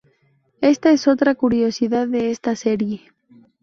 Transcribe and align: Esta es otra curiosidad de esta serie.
Esta 0.61 0.89
es 0.89 1.07
otra 1.07 1.35
curiosidad 1.35 2.07
de 2.07 2.31
esta 2.31 2.55
serie. 2.55 3.03